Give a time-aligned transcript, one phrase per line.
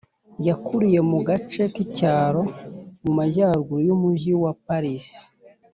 [0.47, 2.41] yakuriye mu gace k’icyaro
[3.03, 5.07] mu majyaruguru y’umugi wa paris